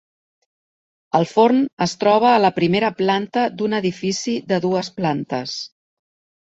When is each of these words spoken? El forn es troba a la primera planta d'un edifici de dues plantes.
El 1.19 1.27
forn 1.31 1.59
es 1.87 1.93
troba 2.05 2.31
a 2.31 2.41
la 2.47 2.53
primera 2.57 2.91
planta 3.03 3.47
d'un 3.61 3.79
edifici 3.83 4.39
de 4.53 4.61
dues 4.69 4.95
plantes. 5.01 5.57